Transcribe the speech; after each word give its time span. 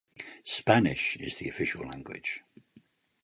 Spanish 0.43 1.15
is 1.17 1.35
the 1.35 1.47
official 1.47 1.85
language. 1.85 2.41